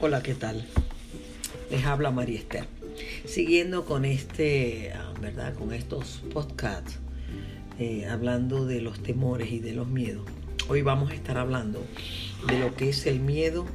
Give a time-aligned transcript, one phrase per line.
[0.00, 0.64] Hola, ¿qué tal?
[1.72, 2.66] Les habla María Esther.
[3.24, 5.54] Siguiendo con este, ah, ¿verdad?
[5.54, 7.00] Con estos podcasts,
[7.80, 10.24] eh, hablando de los temores y de los miedos.
[10.68, 11.84] Hoy vamos a estar hablando
[12.46, 13.66] de lo que es el miedo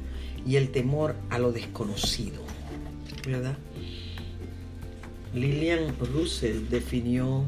[0.46, 2.40] y el temor a lo desconocido,
[3.26, 3.58] ¿verdad?
[5.34, 7.44] Lillian Russell definió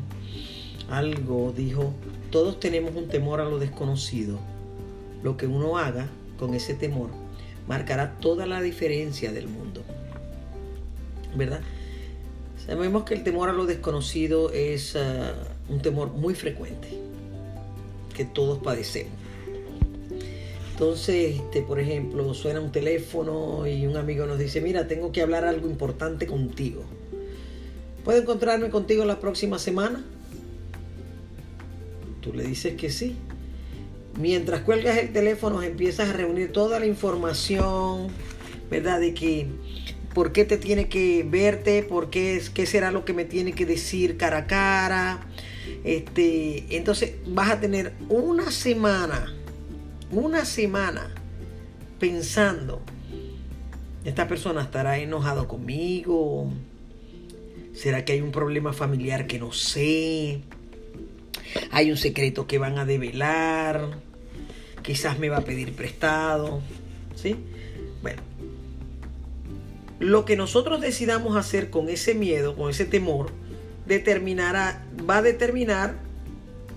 [0.90, 1.94] algo, dijo,
[2.30, 4.38] todos tenemos un temor a lo desconocido.
[5.22, 7.25] Lo que uno haga con ese temor
[7.66, 9.82] marcará toda la diferencia del mundo.
[11.34, 11.60] ¿Verdad?
[12.64, 15.34] Sabemos que el temor a lo desconocido es ah,
[15.68, 16.88] un temor muy frecuente,
[18.14, 19.12] que todos padecemos.
[20.72, 25.22] Entonces, este, por ejemplo, suena un teléfono y un amigo nos dice, mira, tengo que
[25.22, 26.84] hablar algo importante contigo.
[28.04, 30.04] ¿Puedo encontrarme contigo la próxima semana?
[32.20, 33.16] Tú le dices que sí
[34.18, 38.08] mientras cuelgas el teléfono empiezas a reunir toda la información,
[38.70, 39.00] ¿verdad?
[39.00, 39.48] De que
[40.14, 43.66] por qué te tiene que verte, por qué, qué será lo que me tiene que
[43.66, 45.20] decir cara a cara.
[45.84, 49.34] Este, entonces vas a tener una semana,
[50.10, 51.14] una semana
[51.98, 52.80] pensando,
[54.04, 56.52] esta persona estará enojado conmigo,
[57.74, 60.40] será que hay un problema familiar que no sé,
[61.70, 63.98] hay un secreto que van a develar,
[64.86, 66.60] quizás me va a pedir prestado,
[67.16, 67.34] ¿sí?
[68.02, 68.22] Bueno,
[69.98, 73.30] lo que nosotros decidamos hacer con ese miedo, con ese temor,
[73.84, 75.96] determinará, va a determinar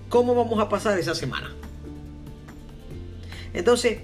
[0.08, 1.54] cómo vamos a pasar esa semana.
[3.54, 3.98] Entonces,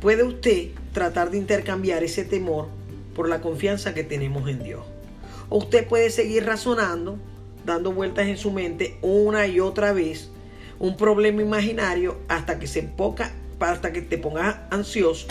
[0.00, 2.66] puede usted tratar de intercambiar ese temor
[3.14, 4.84] por la confianza que tenemos en Dios.
[5.50, 7.16] O usted puede seguir razonando,
[7.64, 10.30] dando vueltas en su mente una y otra vez
[10.78, 15.26] un problema imaginario hasta que se poca, hasta que te pongas ansioso.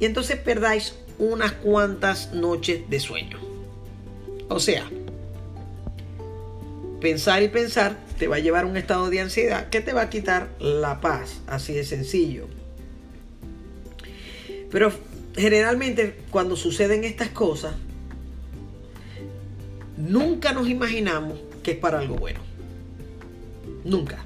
[0.00, 3.38] Y entonces perdáis unas cuantas noches de sueño.
[4.48, 4.88] O sea,
[7.00, 10.02] pensar y pensar te va a llevar a un estado de ansiedad que te va
[10.02, 12.46] a quitar la paz, así de sencillo.
[14.70, 14.92] Pero
[15.36, 17.74] generalmente cuando suceden estas cosas,
[19.96, 22.47] nunca nos imaginamos que es para algo bueno.
[23.88, 24.24] Nunca.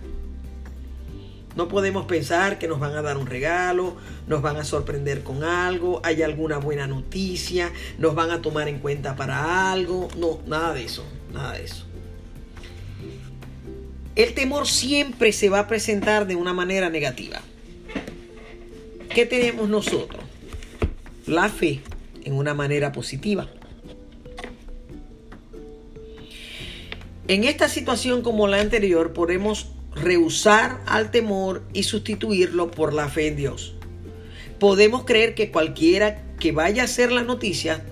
[1.55, 3.97] No podemos pensar que nos van a dar un regalo,
[4.27, 8.79] nos van a sorprender con algo, hay alguna buena noticia, nos van a tomar en
[8.79, 10.09] cuenta para algo.
[10.17, 11.87] No, nada de eso, nada de eso.
[14.17, 17.41] El temor siempre se va a presentar de una manera negativa.
[19.15, 20.23] ¿Qué tenemos nosotros?
[21.27, 21.83] La fe
[22.25, 23.49] en una manera positiva.
[27.33, 33.29] En esta situación como la anterior podemos rehusar al temor y sustituirlo por la fe
[33.29, 33.75] en Dios.
[34.59, 37.87] Podemos creer que cualquiera que vaya a ser la noticia,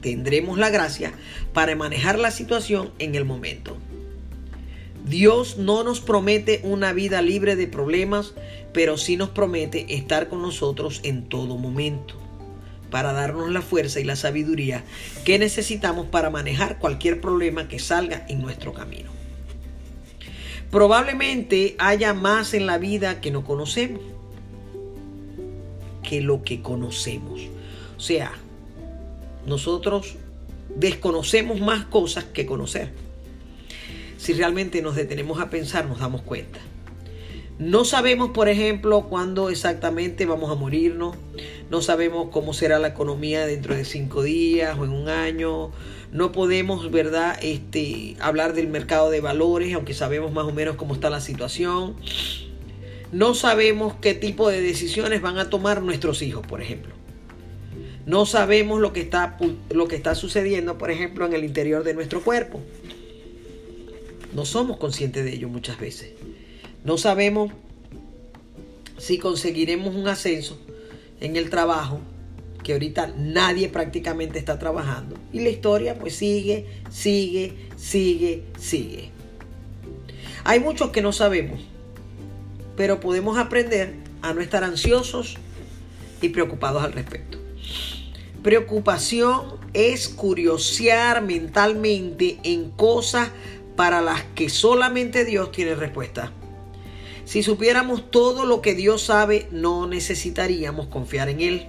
[0.00, 1.12] tendremos la gracia
[1.52, 3.76] para manejar la situación en el momento.
[5.04, 8.34] Dios no nos promete una vida libre de problemas,
[8.72, 12.25] pero sí nos promete estar con nosotros en todo momento
[12.96, 14.82] para darnos la fuerza y la sabiduría
[15.26, 19.10] que necesitamos para manejar cualquier problema que salga en nuestro camino.
[20.70, 24.00] Probablemente haya más en la vida que no conocemos
[26.02, 27.42] que lo que conocemos.
[27.98, 28.32] O sea,
[29.44, 30.14] nosotros
[30.74, 32.92] desconocemos más cosas que conocer.
[34.16, 36.60] Si realmente nos detenemos a pensar, nos damos cuenta.
[37.58, 41.16] No sabemos, por ejemplo, cuándo exactamente vamos a morirnos.
[41.70, 45.70] No sabemos cómo será la economía dentro de cinco días o en un año.
[46.12, 50.92] No podemos, ¿verdad?, este, hablar del mercado de valores, aunque sabemos más o menos cómo
[50.92, 51.96] está la situación.
[53.10, 56.94] No sabemos qué tipo de decisiones van a tomar nuestros hijos, por ejemplo.
[58.04, 59.38] No sabemos lo que está,
[59.70, 62.60] lo que está sucediendo, por ejemplo, en el interior de nuestro cuerpo.
[64.34, 66.12] No somos conscientes de ello muchas veces.
[66.86, 67.50] No sabemos
[68.96, 70.56] si conseguiremos un ascenso
[71.20, 71.98] en el trabajo,
[72.62, 75.16] que ahorita nadie prácticamente está trabajando.
[75.32, 79.10] Y la historia pues sigue, sigue, sigue, sigue.
[80.44, 81.60] Hay muchos que no sabemos,
[82.76, 85.38] pero podemos aprender a no estar ansiosos
[86.22, 87.38] y preocupados al respecto.
[88.44, 93.30] Preocupación es curiosear mentalmente en cosas
[93.74, 96.32] para las que solamente Dios tiene respuesta.
[97.26, 101.66] Si supiéramos todo lo que Dios sabe, no necesitaríamos confiar en Él.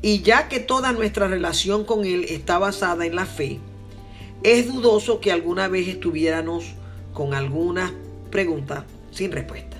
[0.00, 3.58] Y ya que toda nuestra relación con Él está basada en la fe,
[4.42, 6.64] es dudoso que alguna vez estuviéramos
[7.12, 7.92] con alguna
[8.30, 9.76] pregunta sin respuesta.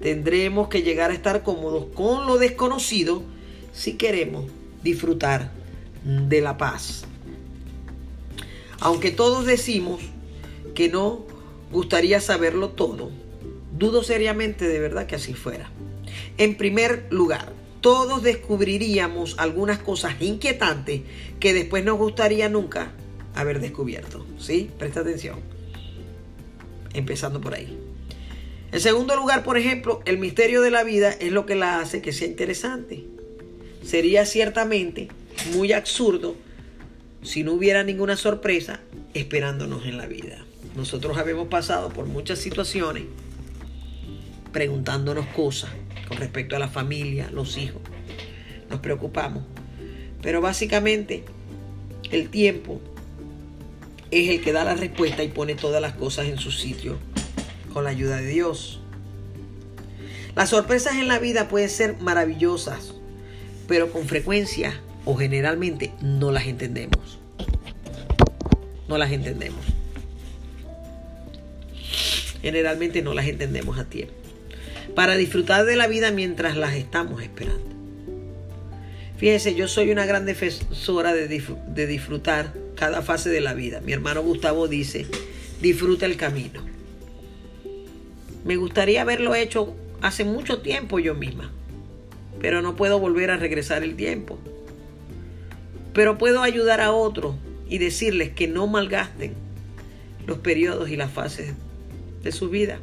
[0.00, 3.24] Tendremos que llegar a estar cómodos con lo desconocido
[3.72, 4.44] si queremos
[4.84, 5.50] disfrutar
[6.04, 7.04] de la paz.
[8.78, 10.02] Aunque todos decimos
[10.76, 11.26] que no
[11.70, 13.10] gustaría saberlo todo,
[13.78, 15.70] dudo seriamente de verdad que así fuera.
[16.36, 21.02] En primer lugar, todos descubriríamos algunas cosas inquietantes
[21.38, 22.92] que después nos gustaría nunca
[23.34, 24.26] haber descubierto.
[24.38, 24.70] ¿Sí?
[24.78, 25.40] Presta atención.
[26.92, 27.78] Empezando por ahí.
[28.72, 32.02] En segundo lugar, por ejemplo, el misterio de la vida es lo que la hace
[32.02, 33.04] que sea interesante.
[33.82, 35.08] Sería ciertamente
[35.54, 36.36] muy absurdo
[37.22, 38.80] si no hubiera ninguna sorpresa
[39.14, 40.44] esperándonos en la vida.
[40.78, 43.02] Nosotros habíamos pasado por muchas situaciones
[44.52, 45.70] preguntándonos cosas
[46.06, 47.82] con respecto a la familia, los hijos.
[48.70, 49.42] Nos preocupamos.
[50.22, 51.24] Pero básicamente
[52.12, 52.80] el tiempo
[54.12, 56.96] es el que da la respuesta y pone todas las cosas en su sitio
[57.72, 58.80] con la ayuda de Dios.
[60.36, 62.94] Las sorpresas en la vida pueden ser maravillosas,
[63.66, 67.18] pero con frecuencia o generalmente no las entendemos.
[68.86, 69.77] No las entendemos.
[72.48, 74.14] Generalmente no las entendemos a tiempo
[74.94, 77.60] para disfrutar de la vida mientras las estamos esperando.
[79.18, 81.28] Fíjese, yo soy una gran defensora de,
[81.86, 83.82] disfrutar cada fase de la vida.
[83.82, 85.04] Mi hermano Gustavo dice,
[85.60, 86.62] disfruta el camino.
[88.46, 91.52] Me gustaría haberlo hecho hace mucho tiempo yo misma,
[92.40, 94.38] pero no puedo volver a regresar el tiempo.
[95.92, 97.34] Pero puedo ayudar a otros
[97.68, 99.34] y decirles que no malgasten
[100.26, 101.52] los periodos y las fases
[102.22, 102.80] de su vida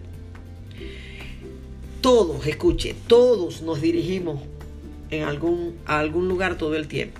[2.05, 4.39] todos, escuche, todos nos dirigimos
[5.09, 7.19] en algún, a algún lugar todo el tiempo.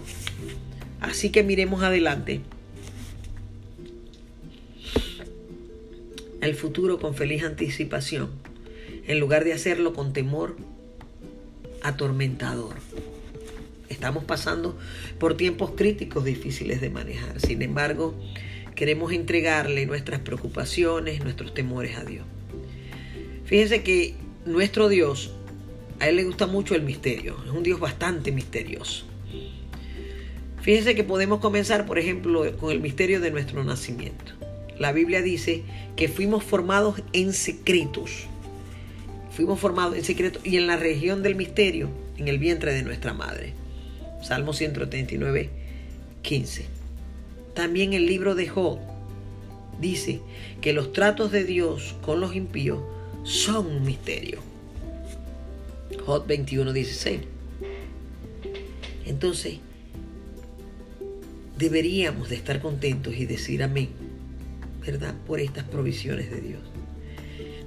[1.02, 2.42] Así que miremos adelante.
[6.40, 8.30] El futuro con feliz anticipación,
[9.08, 10.56] en lugar de hacerlo con temor
[11.82, 12.76] atormentador.
[13.90, 14.78] Estamos pasando
[15.18, 17.42] por tiempos críticos difíciles de manejar.
[17.42, 18.14] Sin embargo,
[18.76, 22.26] queremos entregarle nuestras preocupaciones, nuestros temores a Dios.
[23.46, 25.34] Fíjense que nuestro Dios,
[26.00, 29.06] a Él le gusta mucho el misterio, es un Dios bastante misterioso.
[30.62, 34.34] Fíjense que podemos comenzar, por ejemplo, con el misterio de nuestro nacimiento.
[34.80, 35.64] La Biblia dice
[35.96, 38.26] que fuimos formados en secretos.
[39.32, 43.14] Fuimos formados en secreto y en la región del misterio, en el vientre de nuestra
[43.14, 43.54] madre.
[44.24, 45.50] Salmo 139,
[46.24, 46.75] 15.
[47.56, 48.80] También el libro de Job
[49.80, 50.20] dice
[50.62, 52.84] que los tratos de Dios con los impíos
[53.24, 54.40] son un misterio.
[56.06, 57.22] Hot 21:16.
[59.06, 59.60] Entonces,
[61.58, 63.90] deberíamos de estar contentos y decir amén,
[64.86, 65.16] ¿verdad?
[65.26, 66.62] Por estas provisiones de Dios.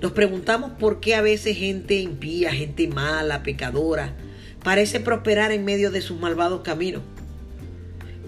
[0.03, 4.15] Nos preguntamos por qué a veces gente impía, gente mala, pecadora,
[4.63, 7.03] parece prosperar en medio de sus malvados caminos.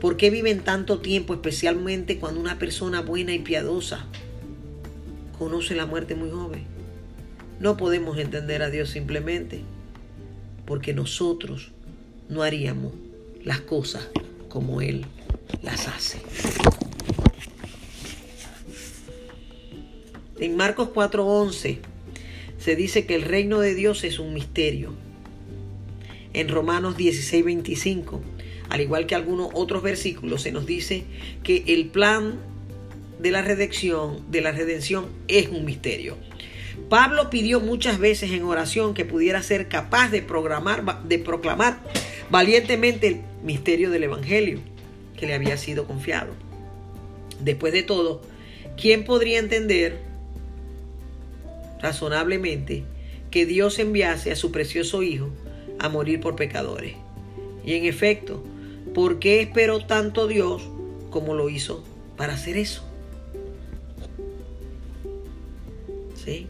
[0.01, 4.07] ¿Por qué viven tanto tiempo, especialmente cuando una persona buena y piadosa
[5.39, 6.65] conoce la muerte muy joven?
[7.61, 9.61] No podemos entender a Dios simplemente
[10.65, 11.73] porque nosotros
[12.31, 12.95] no haríamos
[13.45, 14.09] las cosas
[14.49, 15.05] como Él
[15.63, 16.21] las hace.
[20.39, 21.79] En Marcos 4:11
[22.59, 24.95] se dice que el reino de Dios es un misterio.
[26.33, 28.21] En Romanos 16:25,
[28.71, 31.05] al igual que algunos otros versículos, se nos dice
[31.43, 32.39] que el plan
[33.19, 36.17] de la redención, de la redención es un misterio.
[36.89, 41.81] Pablo pidió muchas veces en oración que pudiera ser capaz de, programar, de proclamar
[42.31, 44.61] valientemente el misterio del Evangelio
[45.17, 46.33] que le había sido confiado.
[47.41, 48.23] Después de todo,
[48.81, 49.99] ¿quién podría entender
[51.83, 52.85] razonablemente
[53.31, 55.31] que Dios enviase a su precioso Hijo
[55.79, 56.95] a morir por pecadores?
[57.65, 58.43] Y en efecto,
[58.95, 60.63] ¿por qué esperó tanto Dios
[61.11, 61.85] como lo hizo
[62.17, 62.85] para hacer eso?
[66.15, 66.47] ¿Sí?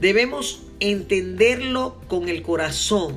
[0.00, 3.16] Debemos entenderlo con el corazón,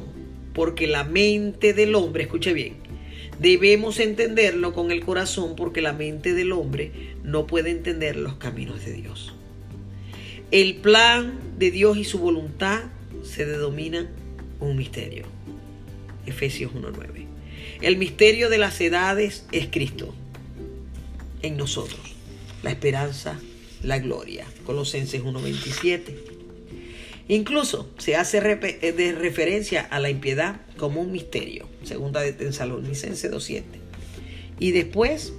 [0.53, 2.75] porque la mente del hombre, escuche bien,
[3.39, 6.91] debemos entenderlo con el corazón porque la mente del hombre
[7.23, 9.33] no puede entender los caminos de Dios.
[10.51, 12.81] El plan de Dios y su voluntad
[13.23, 14.09] se denominan
[14.59, 15.25] un misterio.
[16.25, 17.30] Efesios 1.9.
[17.81, 20.13] El misterio de las edades es Cristo
[21.41, 21.99] en nosotros.
[22.61, 23.39] La esperanza,
[23.81, 24.45] la gloria.
[24.67, 26.15] Colosenses 1.27.
[27.27, 33.31] Incluso se hace eh, de referencia a la impiedad como un misterio, segunda de Tesalonicense
[33.31, 33.63] 2.7.
[34.59, 35.33] Y después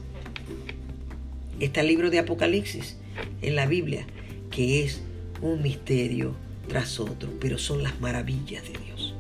[1.61, 2.97] está el libro de Apocalipsis
[3.41, 4.05] en la Biblia,
[4.51, 5.01] que es
[5.43, 6.35] un misterio
[6.67, 9.15] tras otro, pero son las maravillas de Dios.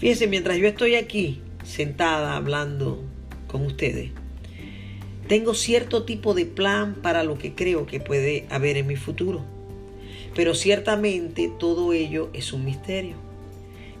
[0.00, 3.02] Fíjense, mientras yo estoy aquí sentada hablando
[3.48, 4.10] con ustedes,
[5.28, 9.44] tengo cierto tipo de plan para lo que creo que puede haber en mi futuro.
[10.36, 13.16] Pero ciertamente todo ello es un misterio.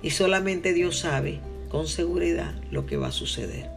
[0.02, 3.68] Y solamente Dios sabe con seguridad lo que va a suceder.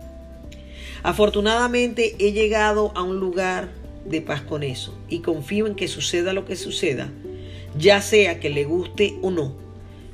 [1.01, 3.69] Afortunadamente he llegado a un lugar
[4.05, 7.09] de paz con eso y confío en que suceda lo que suceda,
[7.77, 9.68] ya sea que le guste o no.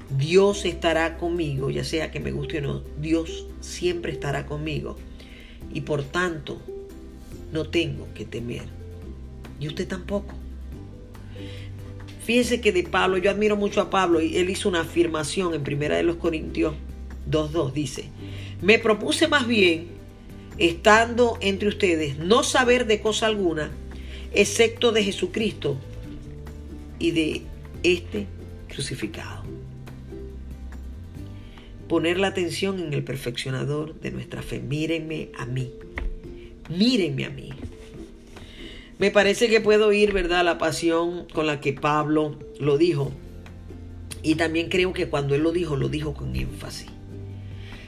[0.09, 2.83] Dios estará conmigo, ya sea que me guste o no.
[2.99, 4.97] Dios siempre estará conmigo.
[5.73, 6.61] Y por tanto,
[7.51, 8.63] no tengo que temer.
[9.59, 10.35] Y usted tampoco.
[12.23, 15.63] Fíjese que de Pablo, yo admiro mucho a Pablo y él hizo una afirmación en
[15.63, 16.73] Primera de los Corintios
[17.29, 17.71] 2.2.
[17.71, 18.05] Dice,
[18.61, 19.87] me propuse más bien,
[20.57, 23.71] estando entre ustedes, no saber de cosa alguna,
[24.33, 25.77] excepto de Jesucristo
[26.97, 27.41] y de
[27.83, 28.27] este
[28.69, 29.43] crucificado.
[31.87, 34.59] Poner la atención en el perfeccionador de nuestra fe.
[34.59, 35.71] Mírenme a mí
[36.69, 37.49] mírenme a mí.
[38.97, 43.11] Me parece que puedo oír, ¿verdad?, la pasión con la que Pablo lo dijo.
[44.23, 46.87] Y también creo que cuando él lo dijo, lo dijo con énfasis.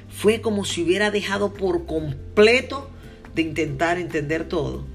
[0.09, 2.89] Fue como si hubiera dejado por completo
[3.35, 4.85] de intentar entender todo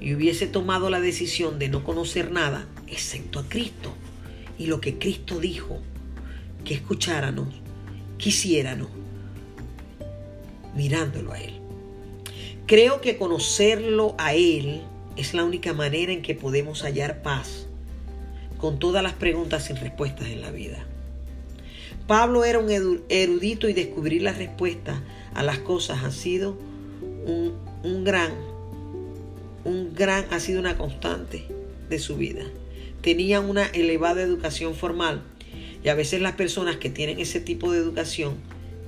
[0.00, 3.92] y hubiese tomado la decisión de no conocer nada excepto a Cristo
[4.58, 5.80] y lo que Cristo dijo,
[6.64, 7.48] que escucháramos,
[8.18, 8.88] quisiéramos,
[10.74, 11.54] mirándolo a Él.
[12.66, 14.82] Creo que conocerlo a Él
[15.16, 17.66] es la única manera en que podemos hallar paz
[18.58, 20.84] con todas las preguntas sin respuestas en la vida.
[22.06, 22.70] Pablo era un
[23.08, 24.98] erudito y descubrir las respuestas
[25.34, 26.58] a las cosas ha sido
[27.26, 28.32] un, un gran,
[29.64, 31.46] un gran, ha sido una constante
[31.88, 32.44] de su vida.
[33.02, 35.22] Tenía una elevada educación formal
[35.88, 38.34] y a veces las personas que tienen ese tipo de educación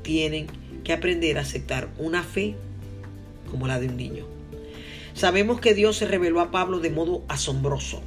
[0.03, 0.49] tienen
[0.85, 2.57] que aprender a aceptar una fe
[3.51, 4.27] como la de un niño.
[5.15, 8.03] Sabemos que Dios se reveló a Pablo de modo asombroso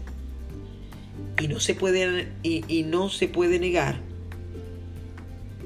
[1.42, 4.00] y no se puede, y, no se puede negar,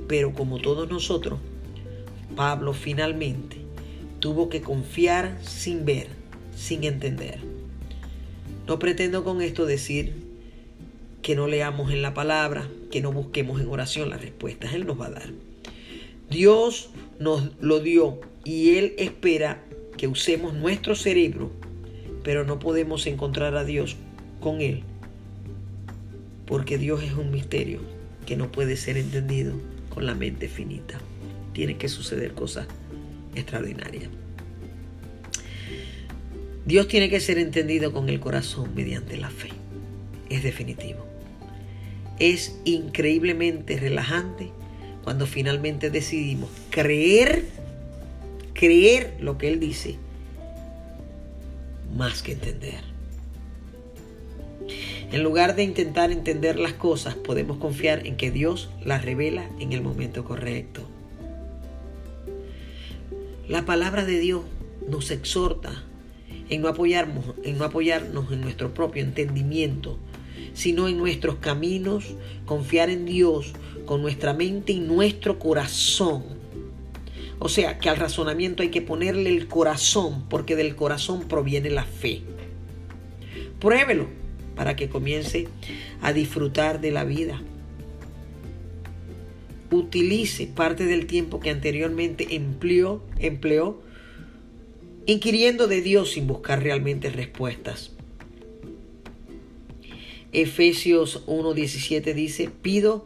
[0.08, 1.38] pero como todos nosotros,
[2.38, 3.58] Pablo finalmente
[4.22, 6.08] tuvo que confiar sin ver,
[6.56, 7.40] sin entender.
[8.68, 10.27] No pretendo con esto decir
[11.28, 14.74] que no leamos en la palabra, que no busquemos en oración las respuestas.
[14.74, 15.30] Él nos va a dar.
[16.30, 19.62] Dios nos lo dio y Él espera
[19.98, 21.52] que usemos nuestro cerebro,
[22.24, 23.98] pero no podemos encontrar a Dios
[24.40, 24.84] con Él,
[26.46, 27.82] porque Dios es un misterio
[28.26, 29.52] que no puede ser entendido
[29.90, 30.98] con la mente finita.
[31.52, 32.68] Tiene que suceder cosas
[33.36, 34.08] extraordinarias.
[36.66, 39.50] Dios tiene que ser entendido con el corazón mediante la fe.
[40.30, 41.07] Es definitivo.
[42.20, 44.52] Es increíblemente relajante
[45.04, 47.46] cuando finalmente decidimos creer
[48.58, 49.98] creer lo que Él dice
[51.96, 52.82] más que entender.
[55.12, 59.72] En lugar de intentar entender las cosas, podemos confiar en que Dios las revela en
[59.72, 60.82] el momento correcto.
[63.48, 64.44] La palabra de Dios
[64.90, 65.84] nos exhorta
[66.50, 69.98] en no, apoyarnos, en no apoyarnos en nuestro propio entendimiento,
[70.58, 73.54] sino en nuestros caminos, confiar en Dios
[73.86, 76.38] con nuestra mente y nuestro corazón
[77.40, 81.84] o sea que al razonamiento hay que ponerle el corazón, porque del corazón proviene la
[81.84, 82.22] fe.
[83.60, 84.08] Pruébelo
[84.56, 85.48] para que comience
[86.02, 87.42] a disfrutar de la vida.
[89.70, 93.82] Utilice parte del tiempo que anteriormente empleó, empleó
[95.06, 97.97] inquiriendo de Dios sin buscar realmente respuestas.
[100.32, 103.06] Efesios 1.17 dice, pido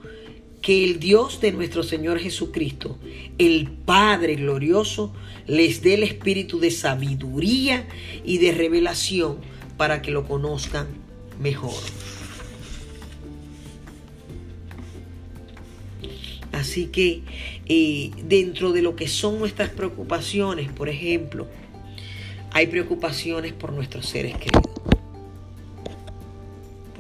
[0.62, 2.98] que el Dios de nuestro Señor Jesucristo,
[3.38, 5.14] el Padre glorioso,
[5.48, 7.88] les dé el espíritu de sabiduría
[8.24, 9.38] y de revelación
[9.78, 10.88] para que lo conozcan
[11.40, 11.74] mejor.
[16.52, 17.22] Así que
[17.66, 21.48] eh, dentro de lo que son nuestras preocupaciones, por ejemplo,
[22.52, 24.71] hay preocupaciones por nuestros seres queridos.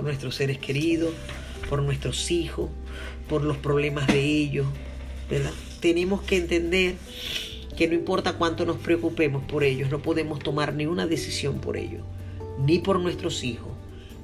[0.02, 1.14] Por nuestros seres queridos,
[1.70, 2.72] por nuestros hijos,
[3.30, 4.66] por los problemas de ellos,
[5.30, 5.52] ¿verdad?
[5.80, 6.96] Tenemos que entender
[7.78, 11.78] que no importa cuánto nos preocupemos por ellos, no podemos tomar ni una decisión por
[11.78, 12.02] ellos,
[12.66, 13.74] ni por nuestros hijos,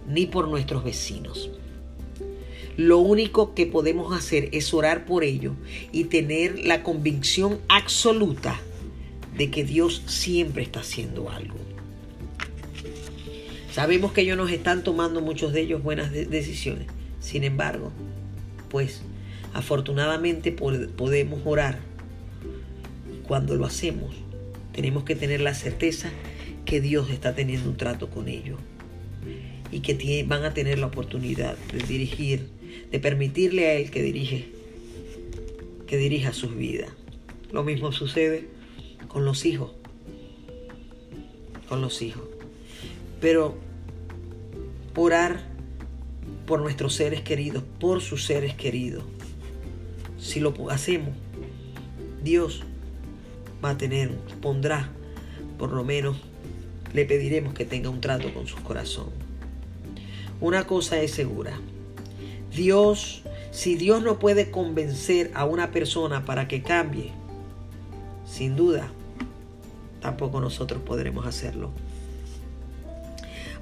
[0.08, 1.52] ni por nuestros vecinos.
[2.76, 5.54] Lo único que podemos hacer es orar por ellos
[5.92, 8.60] y tener la convicción absoluta
[9.38, 11.77] de que Dios siempre está haciendo algo.
[13.78, 16.88] Sabemos que ellos nos están tomando muchos de ellos buenas decisiones,
[17.20, 17.92] Sin embargo,
[18.70, 19.04] pues
[19.54, 21.78] afortunadamente podemos orar.
[23.28, 24.16] Cuando lo hacemos,
[24.74, 26.10] tenemos que tener la certeza
[26.66, 28.60] que Dios está teniendo un trato con ellos
[29.72, 32.48] y que van a tener la oportunidad de dirigir,
[32.92, 34.48] de permitirle a Él que dirige,
[35.86, 36.90] que dirija sus vidas.
[37.52, 38.48] Lo mismo sucede
[39.08, 39.74] con los hijos,
[41.70, 42.27] con los hijos.
[43.20, 43.58] Pero
[44.96, 45.40] orar
[46.46, 49.04] por nuestros seres queridos, por sus seres queridos,
[50.20, 51.16] si lo hacemos,
[52.24, 52.64] Dios
[53.64, 54.90] va a tener, pondrá,
[55.58, 56.18] por lo menos
[56.94, 59.10] le pediremos que tenga un trato con su corazón.
[60.40, 61.60] Una cosa es segura.
[62.56, 67.12] Dios, si Dios no puede convencer a una persona para que cambie,
[68.26, 68.92] sin duda,
[70.02, 71.72] tampoco nosotros podremos hacerlo.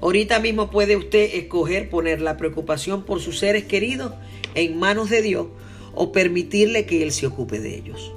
[0.00, 4.12] Ahorita mismo puede usted escoger poner la preocupación por sus seres queridos
[4.54, 5.46] en manos de Dios
[5.94, 8.12] o permitirle que Él se ocupe de ellos.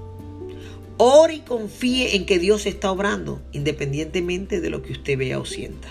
[0.98, 5.46] Ore y confíe en que Dios está obrando, independientemente de lo que usted vea o
[5.46, 5.88] sienta.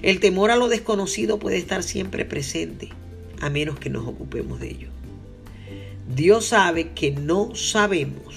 [0.00, 2.88] El temor a lo desconocido puede estar siempre presente,
[3.40, 4.88] a menos que nos ocupemos de ello.
[6.14, 8.34] Dios sabe que no sabemos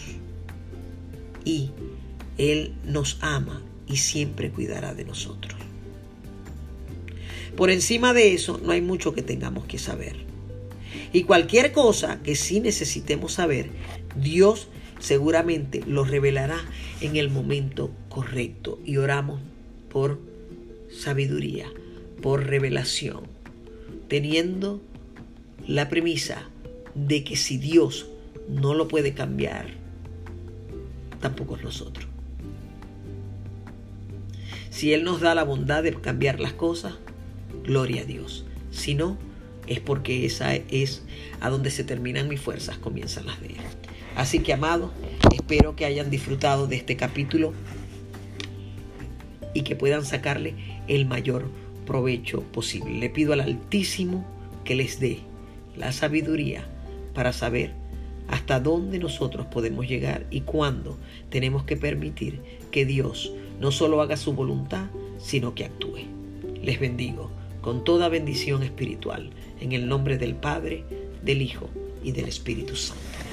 [1.45, 1.71] y
[2.37, 5.64] Él nos ama y siempre cuidará de nosotros.
[7.55, 10.17] Por encima de eso, no hay mucho que tengamos que saber.
[11.13, 13.69] Y cualquier cosa que sí necesitemos saber,
[14.15, 14.67] Dios
[14.99, 16.57] seguramente lo revelará
[16.99, 18.79] en el momento correcto.
[18.85, 19.39] Y oramos
[19.89, 20.19] por
[20.91, 21.67] sabiduría,
[22.21, 23.23] por revelación,
[24.09, 24.81] teniendo
[25.67, 26.49] la premisa
[26.95, 28.07] de que si Dios
[28.49, 29.67] no lo puede cambiar,
[31.21, 32.07] tampoco nosotros.
[34.69, 36.95] Si Él nos da la bondad de cambiar las cosas,
[37.65, 38.45] gloria a Dios.
[38.71, 39.17] Si no,
[39.67, 41.03] es porque esa es
[41.41, 43.55] a donde se terminan mis fuerzas, comienzan las de Él.
[44.15, 44.91] Así que, amados,
[45.33, 47.53] espero que hayan disfrutado de este capítulo
[49.53, 50.55] y que puedan sacarle
[50.87, 51.49] el mayor
[51.85, 52.93] provecho posible.
[52.93, 54.25] Le pido al Altísimo
[54.63, 55.19] que les dé
[55.75, 56.65] la sabiduría
[57.13, 57.73] para saber
[58.27, 60.97] hasta dónde nosotros podemos llegar y cuándo
[61.29, 65.99] tenemos que permitir que Dios no solo haga su voluntad, sino que actúe.
[66.61, 67.31] Les bendigo
[67.65, 70.83] con toda bendición espiritual en el nombre del Padre,
[71.23, 71.67] del Hijo
[72.03, 73.24] y del Espíritu Santo.